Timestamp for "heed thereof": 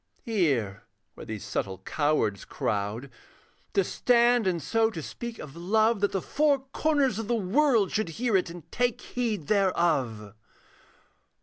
8.99-10.33